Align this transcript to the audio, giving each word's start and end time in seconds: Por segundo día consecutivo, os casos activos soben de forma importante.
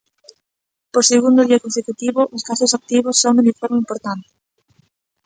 Por 0.93 1.03
segundo 1.11 1.45
día 1.49 1.63
consecutivo, 1.65 2.21
os 2.35 2.45
casos 2.49 2.71
activos 2.79 3.19
soben 3.23 3.47
de 3.47 3.57
forma 3.59 3.81
importante. 3.83 4.29